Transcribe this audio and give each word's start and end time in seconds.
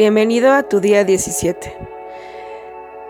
Bienvenido 0.00 0.54
a 0.54 0.62
tu 0.62 0.80
día 0.80 1.04
17. 1.04 1.76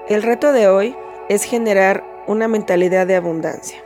El 0.08 0.24
reto 0.24 0.52
de 0.52 0.66
hoy 0.66 0.96
es 1.28 1.44
generar 1.44 2.02
una 2.26 2.48
mentalidad 2.48 3.06
de 3.06 3.14
abundancia. 3.14 3.78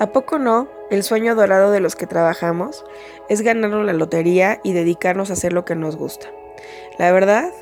¿A 0.00 0.08
poco 0.08 0.40
no? 0.40 0.66
El 0.90 1.04
sueño 1.04 1.36
dorado 1.36 1.70
de 1.70 1.78
los 1.78 1.94
que 1.94 2.08
trabajamos 2.08 2.84
es 3.28 3.42
ganarnos 3.42 3.86
la 3.86 3.92
lotería 3.92 4.58
y 4.64 4.72
dedicarnos 4.72 5.30
a 5.30 5.34
hacer 5.34 5.52
lo 5.52 5.64
que 5.64 5.76
nos 5.76 5.94
gusta. 5.94 6.26
La 6.98 7.12
verdad 7.12 7.52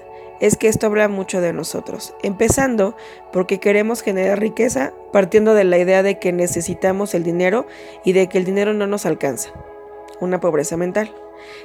es 0.40 0.56
que 0.56 0.68
esto 0.68 0.86
habla 0.86 1.08
mucho 1.08 1.42
de 1.42 1.52
nosotros, 1.52 2.14
empezando 2.22 2.96
porque 3.34 3.60
queremos 3.60 4.00
generar 4.00 4.40
riqueza 4.40 4.94
partiendo 5.12 5.52
de 5.52 5.64
la 5.64 5.76
idea 5.76 6.02
de 6.02 6.18
que 6.18 6.32
necesitamos 6.32 7.12
el 7.12 7.22
dinero 7.22 7.66
y 8.02 8.14
de 8.14 8.30
que 8.30 8.38
el 8.38 8.46
dinero 8.46 8.72
no 8.72 8.86
nos 8.86 9.04
alcanza. 9.04 9.50
Una 10.20 10.40
pobreza 10.40 10.78
mental. 10.78 11.12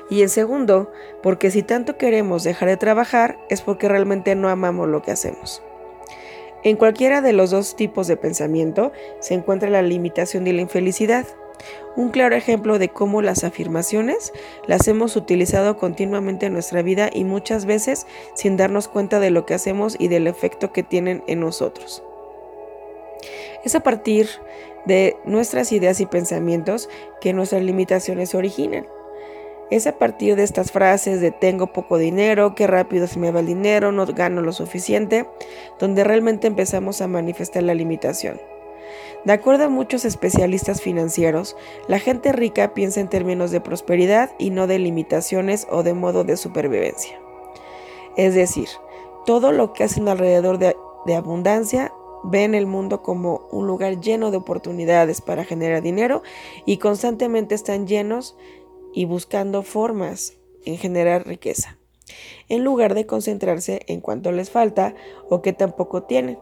Y 0.09 0.21
en 0.21 0.29
segundo, 0.29 0.91
porque 1.23 1.51
si 1.51 1.63
tanto 1.63 1.97
queremos 1.97 2.43
dejar 2.43 2.69
de 2.69 2.77
trabajar 2.77 3.39
es 3.49 3.61
porque 3.61 3.87
realmente 3.87 4.35
no 4.35 4.49
amamos 4.49 4.87
lo 4.87 5.01
que 5.01 5.11
hacemos. 5.11 5.63
En 6.63 6.77
cualquiera 6.77 7.21
de 7.21 7.33
los 7.33 7.49
dos 7.49 7.75
tipos 7.75 8.07
de 8.07 8.17
pensamiento 8.17 8.91
se 9.19 9.33
encuentra 9.33 9.69
la 9.69 9.81
limitación 9.81 10.43
de 10.43 10.53
la 10.53 10.61
infelicidad. 10.61 11.25
Un 11.95 12.09
claro 12.09 12.35
ejemplo 12.35 12.77
de 12.79 12.89
cómo 12.89 13.21
las 13.21 13.43
afirmaciones 13.43 14.31
las 14.67 14.87
hemos 14.87 15.15
utilizado 15.15 15.77
continuamente 15.77 16.45
en 16.45 16.53
nuestra 16.53 16.81
vida 16.81 17.09
y 17.11 17.23
muchas 17.23 17.65
veces 17.65 18.05
sin 18.35 18.57
darnos 18.57 18.87
cuenta 18.87 19.19
de 19.19 19.31
lo 19.31 19.45
que 19.45 19.55
hacemos 19.55 19.95
y 19.99 20.07
del 20.07 20.27
efecto 20.27 20.71
que 20.71 20.83
tienen 20.83 21.23
en 21.27 21.39
nosotros. 21.39 22.03
Es 23.63 23.75
a 23.75 23.81
partir 23.81 24.27
de 24.85 25.17
nuestras 25.25 25.71
ideas 25.71 25.99
y 25.99 26.05
pensamientos 26.05 26.89
que 27.19 27.33
nuestras 27.33 27.61
limitaciones 27.61 28.29
se 28.29 28.37
originan. 28.37 28.85
Es 29.71 29.87
a 29.87 29.97
partir 29.97 30.35
de 30.35 30.43
estas 30.43 30.73
frases 30.73 31.21
de 31.21 31.31
tengo 31.31 31.67
poco 31.67 31.97
dinero, 31.97 32.55
qué 32.55 32.67
rápido 32.67 33.07
se 33.07 33.19
me 33.19 33.31
va 33.31 33.39
el 33.39 33.45
dinero, 33.45 33.93
no 33.93 34.05
gano 34.05 34.41
lo 34.41 34.51
suficiente, 34.51 35.25
donde 35.79 36.03
realmente 36.03 36.47
empezamos 36.47 37.01
a 37.01 37.07
manifestar 37.07 37.63
la 37.63 37.73
limitación. 37.73 38.39
De 39.23 39.31
acuerdo 39.31 39.63
a 39.63 39.69
muchos 39.69 40.03
especialistas 40.03 40.81
financieros, 40.81 41.55
la 41.87 41.99
gente 41.99 42.33
rica 42.33 42.73
piensa 42.73 42.99
en 42.99 43.07
términos 43.07 43.51
de 43.51 43.61
prosperidad 43.61 44.31
y 44.37 44.49
no 44.49 44.67
de 44.67 44.77
limitaciones 44.77 45.65
o 45.71 45.83
de 45.83 45.93
modo 45.93 46.25
de 46.25 46.35
supervivencia. 46.35 47.17
Es 48.17 48.35
decir, 48.35 48.67
todo 49.25 49.53
lo 49.53 49.71
que 49.71 49.85
hacen 49.85 50.09
alrededor 50.09 50.57
de, 50.57 50.75
de 51.05 51.15
abundancia 51.15 51.93
ven 52.23 52.55
el 52.55 52.65
mundo 52.65 53.01
como 53.01 53.47
un 53.51 53.67
lugar 53.67 54.01
lleno 54.01 54.31
de 54.31 54.37
oportunidades 54.37 55.21
para 55.21 55.45
generar 55.45 55.81
dinero 55.81 56.23
y 56.65 56.77
constantemente 56.77 57.55
están 57.55 57.87
llenos 57.87 58.35
y 58.93 59.05
buscando 59.05 59.63
formas 59.63 60.37
en 60.65 60.77
generar 60.77 61.25
riqueza, 61.27 61.77
en 62.49 62.63
lugar 62.63 62.93
de 62.93 63.05
concentrarse 63.05 63.81
en 63.87 64.01
cuánto 64.01 64.31
les 64.31 64.49
falta 64.49 64.95
o 65.29 65.41
que 65.41 65.53
tampoco 65.53 66.03
tienen. 66.03 66.37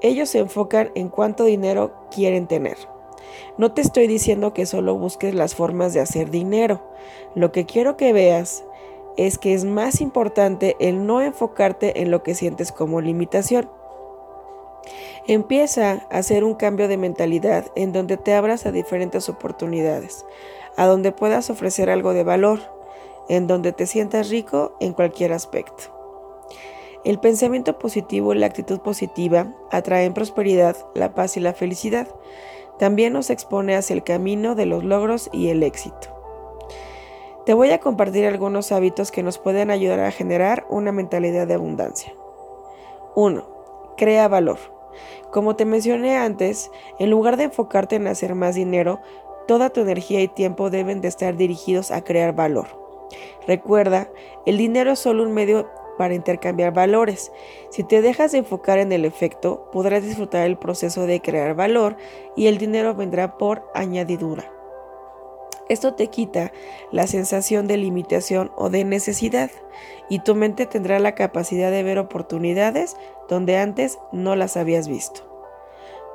Ellos 0.00 0.28
se 0.30 0.40
enfocan 0.40 0.90
en 0.94 1.08
cuánto 1.08 1.44
dinero 1.44 1.94
quieren 2.10 2.46
tener. 2.46 2.76
No 3.56 3.72
te 3.72 3.82
estoy 3.82 4.06
diciendo 4.06 4.52
que 4.52 4.66
solo 4.66 4.96
busques 4.96 5.34
las 5.34 5.54
formas 5.54 5.94
de 5.94 6.00
hacer 6.00 6.30
dinero. 6.30 6.82
Lo 7.34 7.52
que 7.52 7.66
quiero 7.66 7.96
que 7.96 8.12
veas 8.12 8.64
es 9.16 9.38
que 9.38 9.54
es 9.54 9.64
más 9.64 10.00
importante 10.00 10.76
el 10.80 11.06
no 11.06 11.20
enfocarte 11.20 12.02
en 12.02 12.10
lo 12.10 12.22
que 12.22 12.34
sientes 12.34 12.72
como 12.72 13.00
limitación. 13.00 13.68
Empieza 15.26 15.92
a 16.10 16.18
hacer 16.18 16.42
un 16.42 16.54
cambio 16.54 16.88
de 16.88 16.96
mentalidad 16.96 17.66
en 17.76 17.92
donde 17.92 18.16
te 18.16 18.34
abras 18.34 18.66
a 18.66 18.72
diferentes 18.72 19.28
oportunidades, 19.28 20.24
a 20.76 20.86
donde 20.86 21.12
puedas 21.12 21.50
ofrecer 21.50 21.90
algo 21.90 22.12
de 22.12 22.24
valor, 22.24 22.60
en 23.28 23.46
donde 23.46 23.72
te 23.72 23.86
sientas 23.86 24.30
rico 24.30 24.76
en 24.80 24.92
cualquier 24.92 25.32
aspecto. 25.32 25.84
El 27.04 27.18
pensamiento 27.18 27.78
positivo 27.78 28.32
y 28.32 28.38
la 28.38 28.46
actitud 28.46 28.80
positiva 28.80 29.52
atraen 29.70 30.14
prosperidad, 30.14 30.76
la 30.94 31.14
paz 31.14 31.36
y 31.36 31.40
la 31.40 31.52
felicidad. 31.52 32.06
También 32.78 33.12
nos 33.12 33.30
expone 33.30 33.74
hacia 33.74 33.94
el 33.94 34.04
camino 34.04 34.54
de 34.54 34.66
los 34.66 34.84
logros 34.84 35.28
y 35.32 35.48
el 35.48 35.62
éxito. 35.62 36.08
Te 37.44 37.54
voy 37.54 37.70
a 37.70 37.80
compartir 37.80 38.24
algunos 38.26 38.70
hábitos 38.70 39.10
que 39.10 39.24
nos 39.24 39.38
pueden 39.38 39.72
ayudar 39.72 39.98
a 39.98 40.12
generar 40.12 40.64
una 40.68 40.92
mentalidad 40.92 41.48
de 41.48 41.54
abundancia. 41.54 42.14
1. 43.16 43.44
Crea 43.96 44.28
valor. 44.28 44.58
Como 45.32 45.56
te 45.56 45.64
mencioné 45.64 46.16
antes, 46.16 46.70
en 47.00 47.10
lugar 47.10 47.36
de 47.36 47.44
enfocarte 47.44 47.96
en 47.96 48.06
hacer 48.06 48.36
más 48.36 48.54
dinero, 48.54 49.00
Toda 49.46 49.70
tu 49.70 49.80
energía 49.80 50.20
y 50.20 50.28
tiempo 50.28 50.70
deben 50.70 51.00
de 51.00 51.08
estar 51.08 51.36
dirigidos 51.36 51.90
a 51.90 52.02
crear 52.02 52.34
valor. 52.34 52.66
Recuerda, 53.46 54.08
el 54.46 54.56
dinero 54.56 54.92
es 54.92 54.98
solo 54.98 55.22
un 55.22 55.32
medio 55.32 55.68
para 55.98 56.14
intercambiar 56.14 56.72
valores. 56.72 57.32
Si 57.70 57.84
te 57.84 58.02
dejas 58.02 58.32
de 58.32 58.38
enfocar 58.38 58.78
en 58.78 58.92
el 58.92 59.04
efecto, 59.04 59.68
podrás 59.72 60.02
disfrutar 60.02 60.46
el 60.46 60.56
proceso 60.56 61.06
de 61.06 61.20
crear 61.20 61.54
valor 61.54 61.96
y 62.36 62.46
el 62.46 62.58
dinero 62.58 62.94
vendrá 62.94 63.36
por 63.36 63.70
añadidura. 63.74 64.50
Esto 65.68 65.94
te 65.94 66.08
quita 66.08 66.52
la 66.90 67.06
sensación 67.06 67.66
de 67.66 67.76
limitación 67.76 68.52
o 68.56 68.68
de 68.68 68.84
necesidad 68.84 69.50
y 70.08 70.18
tu 70.18 70.34
mente 70.34 70.66
tendrá 70.66 70.98
la 70.98 71.14
capacidad 71.14 71.70
de 71.70 71.82
ver 71.82 71.98
oportunidades 71.98 72.96
donde 73.28 73.56
antes 73.56 73.98
no 74.12 74.36
las 74.36 74.56
habías 74.56 74.88
visto. 74.88 75.22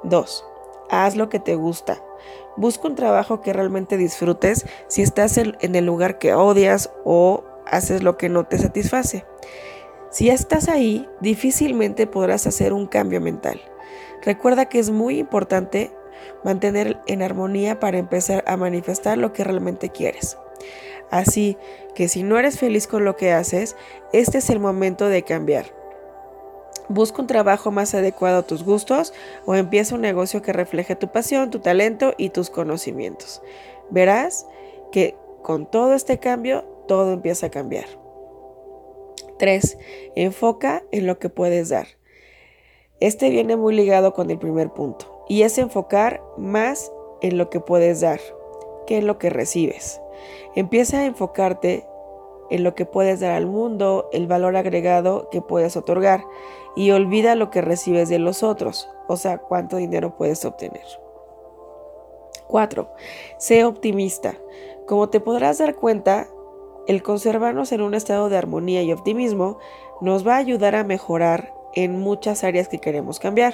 2. 0.03 0.45
Haz 0.89 1.15
lo 1.15 1.29
que 1.29 1.39
te 1.39 1.55
gusta. 1.55 2.01
Busca 2.55 2.87
un 2.87 2.95
trabajo 2.95 3.41
que 3.41 3.53
realmente 3.53 3.97
disfrutes 3.97 4.65
si 4.87 5.01
estás 5.01 5.37
en 5.37 5.75
el 5.75 5.85
lugar 5.85 6.17
que 6.17 6.33
odias 6.33 6.91
o 7.05 7.43
haces 7.65 8.03
lo 8.03 8.17
que 8.17 8.29
no 8.29 8.45
te 8.45 8.57
satisface. 8.57 9.25
Si 10.09 10.29
estás 10.29 10.69
ahí, 10.69 11.07
difícilmente 11.21 12.07
podrás 12.07 12.47
hacer 12.47 12.73
un 12.73 12.87
cambio 12.87 13.21
mental. 13.21 13.61
Recuerda 14.23 14.65
que 14.65 14.79
es 14.79 14.89
muy 14.89 15.19
importante 15.19 15.91
mantener 16.43 16.99
en 17.07 17.21
armonía 17.21 17.79
para 17.79 17.97
empezar 17.97 18.43
a 18.47 18.57
manifestar 18.57 19.17
lo 19.17 19.33
que 19.33 19.43
realmente 19.43 19.89
quieres. 19.89 20.37
Así 21.11 21.57
que 21.95 22.07
si 22.07 22.23
no 22.23 22.37
eres 22.37 22.59
feliz 22.59 22.87
con 22.87 23.05
lo 23.05 23.15
que 23.15 23.31
haces, 23.31 23.75
este 24.13 24.39
es 24.39 24.49
el 24.49 24.59
momento 24.59 25.07
de 25.07 25.23
cambiar. 25.23 25.76
Busca 26.89 27.21
un 27.21 27.27
trabajo 27.27 27.71
más 27.71 27.93
adecuado 27.93 28.39
a 28.39 28.47
tus 28.47 28.63
gustos 28.63 29.13
o 29.45 29.55
empieza 29.55 29.95
un 29.95 30.01
negocio 30.01 30.41
que 30.41 30.53
refleje 30.53 30.95
tu 30.95 31.09
pasión, 31.09 31.49
tu 31.49 31.59
talento 31.59 32.13
y 32.17 32.29
tus 32.29 32.49
conocimientos. 32.49 33.41
Verás 33.89 34.47
que 34.91 35.15
con 35.43 35.69
todo 35.69 35.93
este 35.93 36.19
cambio, 36.19 36.63
todo 36.87 37.13
empieza 37.13 37.47
a 37.47 37.51
cambiar. 37.51 37.85
3. 39.39 39.77
Enfoca 40.15 40.83
en 40.91 41.07
lo 41.07 41.19
que 41.19 41.29
puedes 41.29 41.69
dar. 41.69 41.87
Este 42.99 43.29
viene 43.29 43.55
muy 43.55 43.75
ligado 43.75 44.13
con 44.13 44.31
el 44.31 44.39
primer 44.39 44.71
punto 44.71 45.23
y 45.29 45.43
es 45.43 45.57
enfocar 45.57 46.21
más 46.37 46.91
en 47.21 47.37
lo 47.37 47.49
que 47.49 47.59
puedes 47.59 48.01
dar 48.01 48.19
que 48.87 48.97
en 48.97 49.05
lo 49.05 49.19
que 49.19 49.29
recibes. 49.29 50.01
Empieza 50.55 50.99
a 50.99 51.05
enfocarte 51.05 51.85
en 52.49 52.63
lo 52.63 52.75
que 52.75 52.85
puedes 52.85 53.19
dar 53.19 53.31
al 53.31 53.45
mundo, 53.45 54.09
el 54.11 54.27
valor 54.27 54.55
agregado 54.55 55.29
que 55.29 55.41
puedes 55.41 55.75
otorgar 55.77 56.23
y 56.75 56.91
olvida 56.91 57.35
lo 57.35 57.49
que 57.49 57.61
recibes 57.61 58.09
de 58.09 58.19
los 58.19 58.43
otros, 58.43 58.89
o 59.07 59.17
sea, 59.17 59.39
cuánto 59.39 59.77
dinero 59.77 60.15
puedes 60.15 60.45
obtener. 60.45 60.85
4. 62.47 62.89
Sé 63.37 63.65
optimista. 63.65 64.35
Como 64.85 65.09
te 65.09 65.19
podrás 65.19 65.57
dar 65.57 65.75
cuenta, 65.75 66.27
el 66.87 67.03
conservarnos 67.03 67.71
en 67.71 67.81
un 67.81 67.93
estado 67.93 68.29
de 68.29 68.37
armonía 68.37 68.81
y 68.83 68.93
optimismo 68.93 69.59
nos 69.99 70.25
va 70.25 70.35
a 70.35 70.39
ayudar 70.39 70.75
a 70.75 70.83
mejorar 70.83 71.53
en 71.77 71.99
muchas 71.99 72.43
áreas 72.43 72.67
que 72.67 72.79
queremos 72.79 73.19
cambiar. 73.19 73.53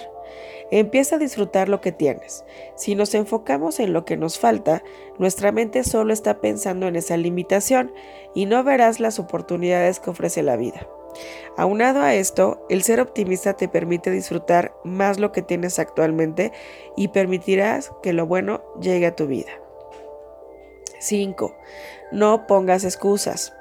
Empieza 0.71 1.17
a 1.17 1.19
disfrutar 1.19 1.67
lo 1.67 1.81
que 1.81 1.91
tienes. 1.91 2.45
Si 2.77 2.95
nos 2.95 3.13
enfocamos 3.15 3.81
en 3.81 3.91
lo 3.91 4.05
que 4.05 4.15
nos 4.15 4.39
falta, 4.39 4.81
nuestra 5.17 5.51
mente 5.51 5.83
solo 5.83 6.13
está 6.13 6.39
pensando 6.39 6.87
en 6.87 6.95
esa 6.95 7.17
limitación 7.17 7.93
y 8.33 8.45
no 8.45 8.63
verás 8.63 9.01
las 9.01 9.19
oportunidades 9.19 9.99
que 9.99 10.09
ofrece 10.09 10.41
la 10.41 10.55
vida. 10.55 10.87
Aunado 11.57 12.01
a 12.01 12.15
esto, 12.15 12.65
el 12.69 12.81
ser 12.83 13.01
optimista 13.01 13.55
te 13.55 13.67
permite 13.67 14.09
disfrutar 14.09 14.73
más 14.85 15.19
lo 15.19 15.33
que 15.33 15.41
tienes 15.41 15.77
actualmente 15.77 16.53
y 16.95 17.09
permitirás 17.09 17.91
que 18.01 18.13
lo 18.13 18.25
bueno 18.25 18.63
llegue 18.79 19.07
a 19.07 19.15
tu 19.17 19.27
vida. 19.27 19.51
5. 20.99 21.53
No 22.13 22.47
pongas 22.47 22.85
excusas. 22.85 23.53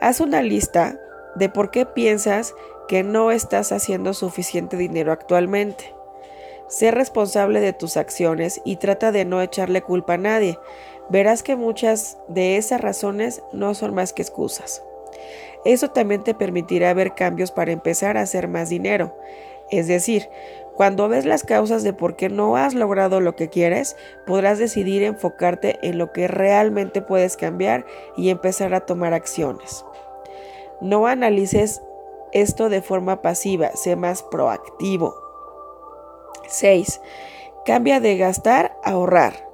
Haz 0.00 0.20
una 0.20 0.40
lista 0.40 0.98
de 1.36 1.50
por 1.50 1.70
qué 1.70 1.84
piensas 1.84 2.54
que 2.88 3.04
no 3.04 3.30
estás 3.30 3.70
haciendo 3.70 4.14
suficiente 4.14 4.76
dinero 4.76 5.12
actualmente. 5.12 5.94
Sé 6.68 6.90
responsable 6.90 7.60
de 7.60 7.72
tus 7.72 7.96
acciones 7.96 8.60
y 8.64 8.76
trata 8.76 9.12
de 9.12 9.24
no 9.24 9.40
echarle 9.40 9.82
culpa 9.82 10.14
a 10.14 10.18
nadie. 10.18 10.58
Verás 11.08 11.42
que 11.42 11.56
muchas 11.56 12.18
de 12.28 12.56
esas 12.56 12.80
razones 12.80 13.42
no 13.52 13.74
son 13.74 13.94
más 13.94 14.12
que 14.12 14.22
excusas. 14.22 14.82
Eso 15.64 15.90
también 15.90 16.24
te 16.24 16.34
permitirá 16.34 16.92
ver 16.94 17.14
cambios 17.14 17.50
para 17.50 17.72
empezar 17.72 18.16
a 18.16 18.22
hacer 18.22 18.48
más 18.48 18.68
dinero. 18.68 19.16
Es 19.70 19.86
decir, 19.86 20.28
cuando 20.74 21.08
ves 21.08 21.24
las 21.24 21.42
causas 21.42 21.82
de 21.82 21.92
por 21.92 22.16
qué 22.16 22.28
no 22.28 22.56
has 22.56 22.74
logrado 22.74 23.20
lo 23.20 23.34
que 23.34 23.48
quieres, 23.48 23.96
podrás 24.26 24.58
decidir 24.58 25.02
enfocarte 25.02 25.78
en 25.82 25.98
lo 25.98 26.12
que 26.12 26.28
realmente 26.28 27.02
puedes 27.02 27.36
cambiar 27.36 27.84
y 28.16 28.28
empezar 28.30 28.74
a 28.74 28.86
tomar 28.86 29.12
acciones. 29.12 29.84
No 30.80 31.06
analices 31.06 31.82
esto 32.32 32.68
de 32.68 32.82
forma 32.82 33.22
pasiva, 33.22 33.70
sé 33.74 33.96
más 33.96 34.22
proactivo. 34.22 35.14
6. 36.48 37.00
Cambia 37.64 38.00
de 38.00 38.16
gastar 38.16 38.76
a 38.82 38.90
ahorrar. 38.90 39.48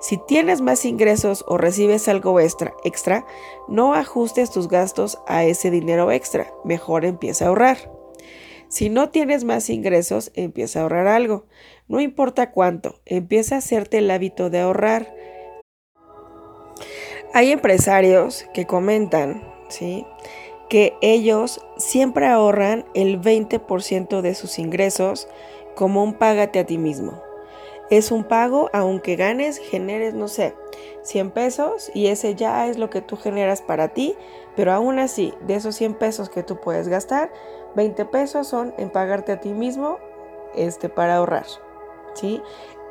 Si 0.00 0.16
tienes 0.16 0.62
más 0.62 0.84
ingresos 0.86 1.44
o 1.46 1.58
recibes 1.58 2.08
algo 2.08 2.40
extra, 2.40 2.72
extra, 2.84 3.26
no 3.68 3.92
ajustes 3.92 4.50
tus 4.50 4.68
gastos 4.68 5.18
a 5.26 5.44
ese 5.44 5.70
dinero 5.70 6.10
extra, 6.10 6.50
mejor 6.64 7.04
empieza 7.04 7.44
a 7.44 7.48
ahorrar. 7.48 7.92
Si 8.68 8.88
no 8.88 9.10
tienes 9.10 9.44
más 9.44 9.68
ingresos, 9.68 10.30
empieza 10.34 10.78
a 10.78 10.82
ahorrar 10.82 11.08
algo. 11.08 11.44
No 11.88 12.00
importa 12.00 12.52
cuánto, 12.52 13.00
empieza 13.04 13.56
a 13.56 13.58
hacerte 13.58 13.98
el 13.98 14.10
hábito 14.10 14.48
de 14.48 14.60
ahorrar. 14.60 15.12
Hay 17.34 17.50
empresarios 17.52 18.46
que 18.54 18.66
comentan, 18.66 19.42
¿sí? 19.68 20.06
Que 20.70 20.96
ellos 21.02 21.60
siempre 21.76 22.26
ahorran 22.26 22.86
el 22.94 23.20
20% 23.20 24.20
de 24.20 24.34
sus 24.34 24.58
ingresos 24.58 25.28
como 25.74 26.02
un 26.02 26.14
págate 26.14 26.60
a 26.60 26.64
ti 26.64 26.78
mismo. 26.78 27.20
Es 27.90 28.12
un 28.12 28.22
pago 28.22 28.70
aunque 28.72 29.16
ganes, 29.16 29.58
generes, 29.58 30.14
no 30.14 30.28
sé, 30.28 30.54
100 31.02 31.32
pesos 31.32 31.90
y 31.92 32.06
ese 32.06 32.36
ya 32.36 32.68
es 32.68 32.78
lo 32.78 32.88
que 32.88 33.02
tú 33.02 33.16
generas 33.16 33.62
para 33.62 33.88
ti, 33.88 34.14
pero 34.54 34.72
aún 34.72 35.00
así, 35.00 35.34
de 35.40 35.56
esos 35.56 35.74
100 35.74 35.94
pesos 35.94 36.30
que 36.30 36.44
tú 36.44 36.60
puedes 36.60 36.86
gastar, 36.86 37.32
20 37.74 38.04
pesos 38.04 38.46
son 38.46 38.72
en 38.78 38.90
pagarte 38.90 39.32
a 39.32 39.40
ti 39.40 39.50
mismo 39.50 39.98
este, 40.54 40.88
para 40.88 41.16
ahorrar. 41.16 41.46
¿sí? 42.14 42.42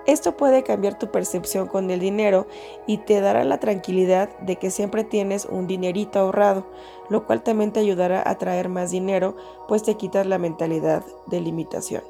Esto 0.06 0.38
puede 0.38 0.64
cambiar 0.64 0.98
tu 0.98 1.12
percepción 1.12 1.68
con 1.68 1.90
el 1.92 2.00
dinero 2.00 2.48
y 2.88 2.98
te 3.00 3.22
dará 3.22 3.44
la 3.44 3.60
tranquilidad 3.60 4.30
de 4.40 4.56
que 4.56 4.72
siempre 4.72 5.04
tienes 5.04 5.46
un 5.46 5.68
dinerito 5.68 6.20
ahorrado, 6.20 6.66
lo 7.10 7.26
cual 7.26 7.44
también 7.44 7.72
te 7.72 7.80
ayudará 7.80 8.28
a 8.28 8.38
traer 8.38 8.70
más 8.70 8.92
dinero, 8.92 9.36
pues 9.68 9.84
te 9.84 9.96
quitas 9.96 10.26
la 10.26 10.38
mentalidad 10.38 11.04
de 11.28 11.42
limitación. 11.42 12.04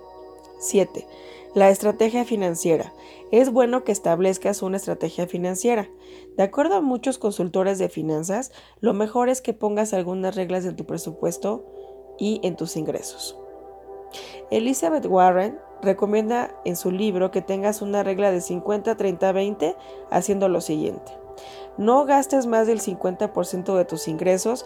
7. 0.60 1.08
La 1.56 1.70
estrategia 1.70 2.26
financiera. 2.26 2.94
Es 3.32 3.52
bueno 3.52 3.84
que 3.84 3.92
establezcas 3.92 4.62
una 4.62 4.78
estrategia 4.78 5.26
financiera. 5.26 5.90
De 6.38 6.44
acuerdo 6.44 6.76
a 6.76 6.82
muchos 6.82 7.18
consultores 7.18 7.80
de 7.80 7.90
finanzas, 7.90 8.52
lo 8.82 8.94
mejor 8.94 9.30
es 9.30 9.42
que 9.42 9.54
pongas 9.54 9.94
algunas 9.94 10.36
reglas 10.36 10.66
en 10.66 10.76
tu 10.76 10.86
presupuesto 10.86 11.66
y 12.20 12.40
en 12.44 12.56
tus 12.56 12.76
ingresos. 12.76 13.38
Elizabeth 14.52 15.06
Warren 15.06 15.60
recomienda 15.82 16.52
en 16.66 16.76
su 16.76 16.92
libro 16.92 17.32
que 17.32 17.42
tengas 17.42 17.82
una 17.82 18.04
regla 18.04 18.32
de 18.32 18.42
50, 18.42 18.96
30, 18.96 19.32
20 19.32 19.76
haciendo 20.10 20.50
lo 20.50 20.62
siguiente. 20.62 21.12
No 21.78 22.06
gastes 22.06 22.46
más 22.46 22.68
del 22.68 22.82
50% 22.82 23.78
de 23.78 23.86
tus 23.86 24.08
ingresos 24.08 24.66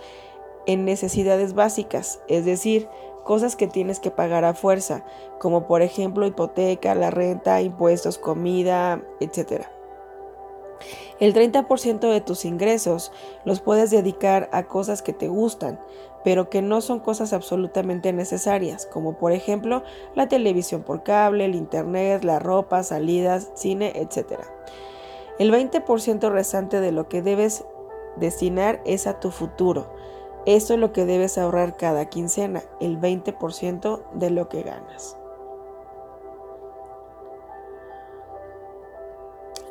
en 0.66 0.86
necesidades 0.86 1.54
básicas, 1.54 2.22
es 2.28 2.46
decir, 2.46 2.88
cosas 3.24 3.56
que 3.56 3.68
tienes 3.68 4.00
que 4.00 4.12
pagar 4.12 4.46
a 4.46 4.54
fuerza, 4.54 5.04
como 5.40 5.68
por 5.68 5.82
ejemplo 5.82 6.26
hipoteca, 6.26 6.96
la 6.96 7.12
renta, 7.12 7.62
impuestos, 7.62 8.18
comida, 8.18 9.02
etc. 9.20 9.66
El 11.20 11.34
30% 11.34 12.00
de 12.12 12.22
tus 12.22 12.46
ingresos 12.46 13.12
los 13.46 13.62
puedes 13.62 13.92
dedicar 13.92 14.50
a 14.52 14.64
cosas 14.64 15.02
que 15.02 15.14
te 15.14 15.28
gustan, 15.28 15.80
pero 16.24 16.50
que 16.50 16.62
no 16.62 16.82
son 16.82 17.00
cosas 17.00 17.34
absolutamente 17.34 18.14
necesarias, 18.14 18.86
como 18.86 19.18
por 19.18 19.32
ejemplo 19.32 19.84
la 20.16 20.28
televisión 20.28 20.84
por 20.84 21.04
cable, 21.04 21.46
el 21.46 21.56
internet, 21.56 22.24
la 22.24 22.40
ropa, 22.40 22.84
salidas, 22.84 23.52
cine, 23.56 23.94
etc. 23.96 24.40
El 25.40 25.52
20% 25.52 26.32
restante 26.32 26.80
de 26.80 26.92
lo 26.92 27.10
que 27.10 27.22
debes 27.22 27.66
destinar 28.18 28.82
es 28.86 29.08
a 29.08 29.20
tu 29.20 29.32
futuro. 29.32 29.92
Esto 30.46 30.74
es 30.74 30.80
lo 30.80 30.92
que 30.92 31.06
debes 31.06 31.38
ahorrar 31.38 31.78
cada 31.78 32.10
quincena, 32.10 32.64
el 32.82 33.00
20% 33.00 34.04
de 34.14 34.30
lo 34.30 34.50
que 34.50 34.64
ganas. 34.64 35.18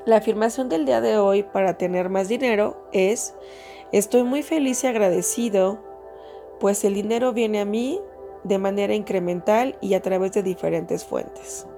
La 0.05 0.17
afirmación 0.17 0.69
del 0.69 0.85
día 0.85 1.01
de 1.01 1.17
hoy 1.17 1.45
para 1.45 1.79
tener 1.79 2.09
más 2.09 2.27
dinero 2.27 2.89
es, 2.91 3.37
estoy 3.93 4.25
muy 4.25 4.43
feliz 4.43 4.83
y 4.83 4.89
agradecido 4.89 5.79
pues 6.59 6.83
el 6.83 6.95
dinero 6.95 7.33
viene 7.33 7.61
a 7.61 7.65
mí 7.65 8.01
de 8.43 8.59
manera 8.59 8.95
incremental 8.95 9.77
y 9.81 9.95
a 9.95 10.03
través 10.03 10.33
de 10.33 10.43
diferentes 10.43 11.05
fuentes. 11.05 11.69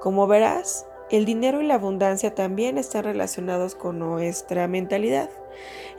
Como 0.00 0.26
verás, 0.26 0.86
el 1.10 1.24
dinero 1.24 1.60
y 1.60 1.66
la 1.66 1.74
abundancia 1.74 2.34
también 2.34 2.76
están 2.76 3.04
relacionados 3.04 3.76
con 3.76 4.00
nuestra 4.00 4.66
mentalidad. 4.66 5.30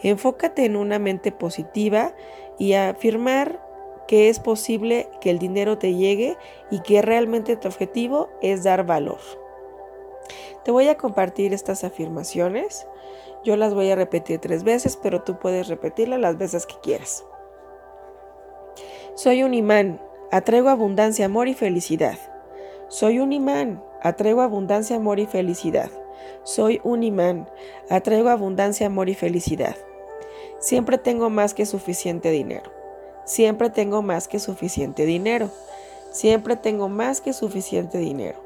Enfócate 0.03 0.65
en 0.65 0.75
una 0.75 0.99
mente 0.99 1.31
positiva 1.31 2.13
y 2.59 2.73
afirmar 2.73 3.61
que 4.09 4.27
es 4.27 4.41
posible 4.41 5.09
que 5.21 5.29
el 5.29 5.39
dinero 5.39 5.77
te 5.77 5.95
llegue 5.95 6.37
y 6.69 6.81
que 6.81 7.01
realmente 7.01 7.55
tu 7.55 7.69
objetivo 7.69 8.29
es 8.41 8.63
dar 8.65 8.85
valor. 8.85 9.44
Te 10.63 10.71
voy 10.71 10.87
a 10.87 10.97
compartir 10.97 11.53
estas 11.53 11.83
afirmaciones. 11.83 12.87
Yo 13.43 13.55
las 13.55 13.73
voy 13.73 13.91
a 13.91 13.95
repetir 13.95 14.39
tres 14.39 14.63
veces, 14.63 14.97
pero 14.97 15.21
tú 15.21 15.37
puedes 15.37 15.67
repetirlas 15.67 16.19
las 16.19 16.37
veces 16.37 16.65
que 16.65 16.75
quieras. 16.81 17.23
Soy 19.13 19.43
un 19.43 19.53
imán, 19.53 20.01
atraigo 20.31 20.69
abundancia, 20.69 21.25
amor 21.25 21.47
y 21.47 21.53
felicidad. 21.53 22.17
Soy 22.87 23.19
un 23.19 23.33
imán, 23.33 23.83
atraigo 24.01 24.41
abundancia, 24.41 24.95
amor 24.95 25.19
y 25.19 25.25
felicidad. 25.25 25.89
Soy 26.43 26.81
un 26.83 27.03
imán, 27.03 27.49
atraigo 27.89 28.29
abundancia, 28.29 28.87
amor 28.87 29.09
y 29.09 29.15
felicidad. 29.15 29.75
Siempre 30.59 30.97
tengo 30.97 31.29
más 31.29 31.53
que 31.53 31.65
suficiente 31.65 32.31
dinero. 32.31 32.71
Siempre 33.25 33.69
tengo 33.69 34.01
más 34.01 34.27
que 34.27 34.39
suficiente 34.39 35.05
dinero. 35.05 35.49
Siempre 36.11 36.55
tengo 36.55 36.89
más 36.89 37.21
que 37.21 37.33
suficiente 37.33 37.97
dinero. 37.97 38.44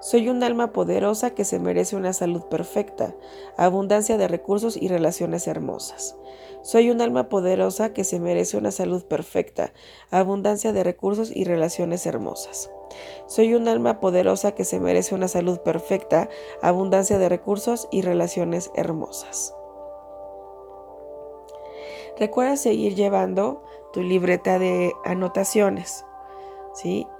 Soy 0.00 0.28
un 0.28 0.44
alma 0.44 0.72
poderosa 0.72 1.30
que 1.30 1.44
se 1.44 1.58
merece 1.58 1.96
una 1.96 2.12
salud 2.12 2.44
perfecta, 2.44 3.16
abundancia 3.56 4.16
de 4.16 4.28
recursos 4.28 4.76
y 4.76 4.86
relaciones 4.86 5.48
hermosas. 5.48 6.16
Soy 6.62 6.90
un 6.90 7.00
alma 7.00 7.28
poderosa 7.28 7.92
que 7.92 8.04
se 8.04 8.20
merece 8.20 8.56
una 8.56 8.70
salud 8.70 9.04
perfecta, 9.04 9.72
abundancia 10.10 10.72
de 10.72 10.84
recursos 10.84 11.34
y 11.34 11.42
relaciones 11.42 12.06
hermosas. 12.06 12.70
Soy 13.26 13.54
un 13.54 13.66
alma 13.66 13.98
poderosa 13.98 14.52
que 14.52 14.64
se 14.64 14.78
merece 14.78 15.16
una 15.16 15.26
salud 15.26 15.58
perfecta, 15.60 16.28
abundancia 16.62 17.18
de 17.18 17.28
recursos 17.28 17.88
y 17.90 18.02
relaciones 18.02 18.70
hermosas. 18.76 19.52
Recuerda 22.18 22.56
seguir 22.56 22.94
llevando 22.94 23.64
tu 23.92 24.02
libreta 24.02 24.60
de 24.60 24.92
anotaciones. 25.04 26.04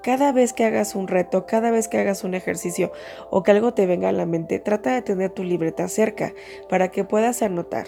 Cada 0.02 0.30
vez 0.32 0.52
que 0.52 0.64
hagas 0.64 0.94
un 0.94 1.08
reto, 1.08 1.46
cada 1.46 1.70
vez 1.70 1.88
que 1.88 1.98
hagas 1.98 2.22
un 2.22 2.34
ejercicio 2.34 2.92
o 3.30 3.42
que 3.42 3.50
algo 3.50 3.74
te 3.74 3.86
venga 3.86 4.08
a 4.08 4.12
la 4.12 4.26
mente, 4.26 4.60
trata 4.60 4.92
de 4.92 5.02
tener 5.02 5.30
tu 5.30 5.42
libreta 5.42 5.88
cerca 5.88 6.32
para 6.68 6.90
que 6.90 7.04
puedas 7.04 7.42
anotar. 7.42 7.86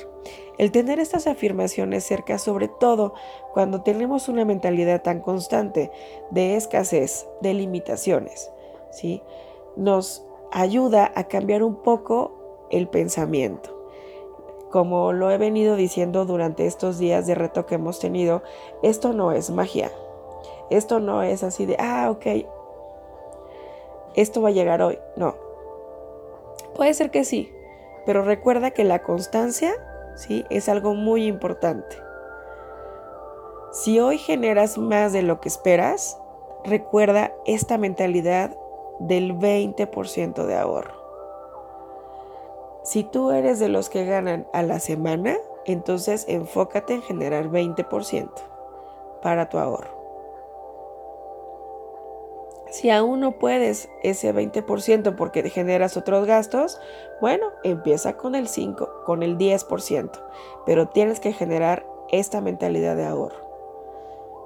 El 0.58 0.72
tener 0.72 0.98
estas 0.98 1.26
afirmaciones 1.26 2.04
cerca, 2.04 2.38
sobre 2.38 2.68
todo 2.68 3.14
cuando 3.52 3.82
tenemos 3.82 4.28
una 4.28 4.44
mentalidad 4.44 5.02
tan 5.02 5.20
constante 5.20 5.90
de 6.30 6.56
escasez, 6.56 7.28
de 7.40 7.54
limitaciones, 7.54 8.50
¿sí? 8.90 9.22
Nos 9.76 10.26
ayuda 10.50 11.12
a 11.14 11.24
cambiar 11.24 11.62
un 11.62 11.76
poco 11.76 12.66
el 12.70 12.88
pensamiento. 12.88 13.76
Como 14.70 15.12
lo 15.12 15.30
he 15.30 15.38
venido 15.38 15.76
diciendo 15.76 16.24
durante 16.26 16.66
estos 16.66 16.98
días 16.98 17.26
de 17.26 17.34
reto 17.34 17.66
que 17.66 17.76
hemos 17.76 17.98
tenido, 18.00 18.42
esto 18.82 19.12
no 19.12 19.32
es 19.32 19.50
magia. 19.50 19.90
Esto 20.70 21.00
no 21.00 21.22
es 21.22 21.42
así 21.42 21.66
de, 21.66 21.76
ah, 21.78 22.10
ok, 22.10 22.46
esto 24.14 24.42
va 24.42 24.48
a 24.48 24.52
llegar 24.52 24.82
hoy. 24.82 24.98
No. 25.16 25.34
Puede 26.74 26.94
ser 26.94 27.10
que 27.10 27.24
sí, 27.24 27.52
pero 28.06 28.22
recuerda 28.22 28.70
que 28.70 28.84
la 28.84 29.02
constancia, 29.02 29.72
¿sí? 30.16 30.44
Es 30.50 30.68
algo 30.68 30.94
muy 30.94 31.26
importante. 31.26 31.96
Si 33.72 34.00
hoy 34.00 34.18
generas 34.18 34.78
más 34.78 35.12
de 35.12 35.22
lo 35.22 35.40
que 35.40 35.48
esperas, 35.48 36.18
recuerda 36.64 37.32
esta 37.46 37.78
mentalidad 37.78 38.56
del 38.98 39.34
20% 39.34 40.44
de 40.44 40.56
ahorro. 40.56 41.00
Si 42.82 43.04
tú 43.04 43.30
eres 43.30 43.58
de 43.58 43.68
los 43.68 43.88
que 43.88 44.04
ganan 44.04 44.46
a 44.52 44.62
la 44.62 44.80
semana, 44.80 45.36
entonces 45.66 46.24
enfócate 46.28 46.94
en 46.94 47.02
generar 47.02 47.48
20% 47.50 48.30
para 49.22 49.48
tu 49.48 49.58
ahorro. 49.58 49.99
Si 52.70 52.88
aún 52.88 53.18
no 53.20 53.32
puedes 53.32 53.88
ese 54.02 54.32
20% 54.32 55.16
porque 55.16 55.48
generas 55.50 55.96
otros 55.96 56.26
gastos, 56.26 56.80
bueno, 57.20 57.48
empieza 57.64 58.16
con 58.16 58.36
el 58.36 58.46
5, 58.46 59.02
con 59.04 59.24
el 59.24 59.36
10%, 59.36 60.10
pero 60.66 60.88
tienes 60.88 61.18
que 61.18 61.32
generar 61.32 61.84
esta 62.12 62.40
mentalidad 62.40 62.94
de 62.94 63.06
ahorro. 63.06 63.50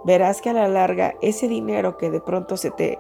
Verás 0.04 0.40
que 0.40 0.50
a 0.50 0.54
la 0.54 0.68
larga 0.68 1.14
ese 1.20 1.48
dinero 1.48 1.98
que 1.98 2.10
de 2.10 2.20
pronto 2.20 2.56
se 2.56 2.70
te 2.70 2.98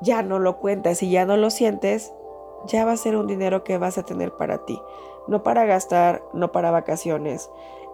ya 0.00 0.22
no 0.22 0.38
lo 0.38 0.58
cuentas 0.58 1.02
y 1.02 1.10
ya 1.10 1.24
no 1.24 1.36
lo 1.36 1.50
sientes, 1.50 2.12
ya 2.66 2.84
va 2.84 2.92
a 2.92 2.96
ser 2.96 3.16
un 3.16 3.26
dinero 3.26 3.64
que 3.64 3.78
vas 3.78 3.98
a 3.98 4.04
tener 4.04 4.32
para 4.32 4.64
ti, 4.64 4.80
no 5.28 5.42
para 5.42 5.64
gastar, 5.64 6.22
no 6.32 6.52
para 6.52 6.70
vacaciones, 6.70 7.50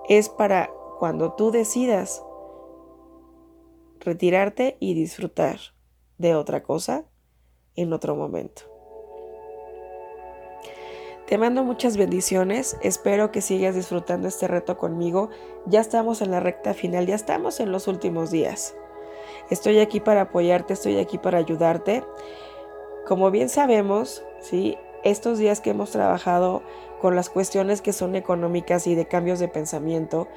es 0.08 0.28
para 0.28 0.70
cuando 0.98 1.32
tú 1.32 1.50
decidas 1.50 2.24
retirarte 4.00 4.76
y 4.80 4.94
disfrutar 4.94 5.58
de 6.20 6.34
otra 6.34 6.62
cosa 6.62 7.04
en 7.76 7.92
otro 7.94 8.14
momento. 8.14 8.62
Te 11.26 11.38
mando 11.38 11.64
muchas 11.64 11.96
bendiciones, 11.96 12.76
espero 12.82 13.30
que 13.30 13.40
sigas 13.40 13.74
disfrutando 13.74 14.28
este 14.28 14.48
reto 14.48 14.76
conmigo. 14.76 15.30
Ya 15.64 15.80
estamos 15.80 16.20
en 16.22 16.30
la 16.32 16.40
recta 16.40 16.74
final, 16.74 17.06
ya 17.06 17.14
estamos 17.14 17.60
en 17.60 17.72
los 17.72 17.88
últimos 17.88 18.30
días. 18.30 18.74
Estoy 19.48 19.78
aquí 19.78 20.00
para 20.00 20.22
apoyarte, 20.22 20.74
estoy 20.74 20.98
aquí 20.98 21.18
para 21.18 21.38
ayudarte. 21.38 22.04
Como 23.06 23.30
bien 23.30 23.48
sabemos, 23.48 24.22
¿sí? 24.40 24.76
estos 25.04 25.38
días 25.38 25.60
que 25.60 25.70
hemos 25.70 25.90
trabajado 25.90 26.62
con 27.00 27.16
las 27.16 27.30
cuestiones 27.30 27.80
que 27.80 27.94
son 27.94 28.14
económicas 28.14 28.86
y 28.86 28.94
de 28.94 29.06
cambios 29.06 29.38
de 29.38 29.48
pensamiento, 29.48 30.28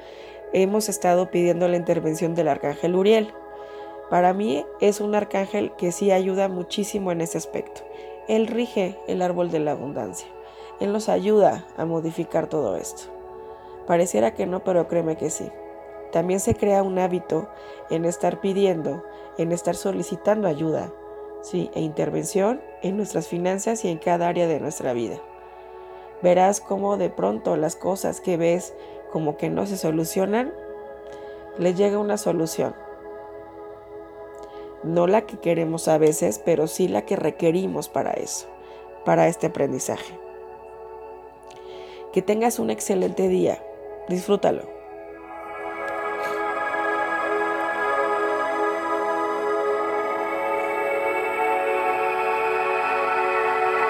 hemos 0.54 0.88
estado 0.88 1.30
pidiendo 1.30 1.68
la 1.68 1.76
intervención 1.76 2.34
del 2.34 2.48
arcángel 2.48 2.94
Uriel. 2.94 3.34
Para 4.10 4.32
mí 4.32 4.64
es 4.80 5.00
un 5.00 5.14
arcángel 5.14 5.72
que 5.76 5.92
sí 5.92 6.10
ayuda 6.10 6.48
muchísimo 6.48 7.10
en 7.10 7.20
ese 7.20 7.38
aspecto. 7.38 7.82
Él 8.28 8.46
rige 8.46 8.98
el 9.06 9.22
árbol 9.22 9.50
de 9.50 9.60
la 9.60 9.72
abundancia. 9.72 10.28
Él 10.80 10.92
nos 10.92 11.08
ayuda 11.08 11.66
a 11.76 11.84
modificar 11.84 12.46
todo 12.46 12.76
esto. 12.76 13.04
Pareciera 13.86 14.34
que 14.34 14.46
no, 14.46 14.64
pero 14.64 14.88
créeme 14.88 15.16
que 15.16 15.30
sí. 15.30 15.50
También 16.12 16.40
se 16.40 16.54
crea 16.54 16.82
un 16.82 16.98
hábito 16.98 17.48
en 17.90 18.04
estar 18.04 18.40
pidiendo, 18.40 19.02
en 19.36 19.52
estar 19.52 19.74
solicitando 19.74 20.48
ayuda, 20.48 20.92
sí, 21.42 21.70
e 21.74 21.80
intervención 21.80 22.60
en 22.82 22.96
nuestras 22.96 23.28
finanzas 23.28 23.84
y 23.84 23.88
en 23.88 23.98
cada 23.98 24.28
área 24.28 24.46
de 24.46 24.60
nuestra 24.60 24.92
vida. 24.92 25.20
Verás 26.22 26.60
cómo 26.60 26.96
de 26.96 27.10
pronto 27.10 27.56
las 27.56 27.76
cosas 27.76 28.20
que 28.20 28.36
ves 28.36 28.74
como 29.12 29.36
que 29.36 29.50
no 29.50 29.66
se 29.66 29.76
solucionan, 29.76 30.52
le 31.58 31.74
llega 31.74 31.98
una 31.98 32.16
solución. 32.16 32.74
No 34.84 35.06
la 35.06 35.22
que 35.22 35.38
queremos 35.38 35.88
a 35.88 35.98
veces, 35.98 36.40
pero 36.44 36.66
sí 36.66 36.88
la 36.88 37.06
que 37.06 37.16
requerimos 37.16 37.88
para 37.88 38.12
eso, 38.12 38.46
para 39.04 39.28
este 39.28 39.46
aprendizaje. 39.46 40.18
Que 42.12 42.22
tengas 42.22 42.58
un 42.58 42.70
excelente 42.70 43.28
día. 43.28 43.64
Disfrútalo. 44.08 44.73